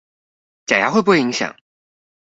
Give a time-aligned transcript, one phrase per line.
[0.65, 1.55] 假牙會不會影響